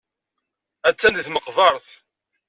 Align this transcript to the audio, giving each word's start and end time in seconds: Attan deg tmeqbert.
Attan 0.89 1.13
deg 1.15 1.25
tmeqbert. 1.27 1.87